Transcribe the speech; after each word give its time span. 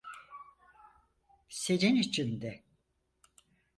Senin 1.49 1.95
için 1.95 2.41
de. 2.41 2.63